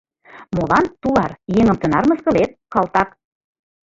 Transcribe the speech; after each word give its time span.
—Молан, 0.55 0.85
тулар, 1.01 1.31
еҥым 1.57 1.77
тынар 1.81 2.03
мыскылет, 2.09 2.51
калтак? 2.73 3.09